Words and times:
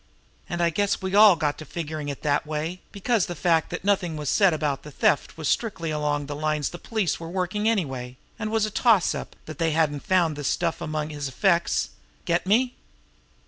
And 0.49 0.63
I 0.63 0.71
guess 0.71 0.99
we 0.99 1.13
all 1.13 1.35
got 1.35 1.59
to 1.59 1.63
figuring 1.63 2.09
it 2.09 2.23
that 2.23 2.47
way, 2.47 2.81
because 2.91 3.27
the 3.27 3.35
fact 3.35 3.69
that 3.69 3.83
nothing 3.83 4.17
was 4.17 4.29
said 4.29 4.51
about 4.51 4.83
any 4.83 4.91
theft 4.91 5.37
was 5.37 5.47
strictly 5.47 5.91
along 5.91 6.25
the 6.25 6.35
lines 6.35 6.69
the 6.69 6.79
police 6.79 7.19
were 7.19 7.29
working 7.29 7.69
anyway, 7.69 8.17
and 8.39 8.47
a 8.47 8.51
was 8.51 8.65
a 8.65 8.71
toss 8.71 9.13
up 9.13 9.35
that 9.45 9.59
they 9.59 9.73
hadn't 9.73 9.99
found 9.99 10.35
the 10.35 10.43
stuff 10.43 10.81
among 10.81 11.11
his 11.11 11.27
effects. 11.27 11.91
Get 12.25 12.47
me?" 12.47 12.73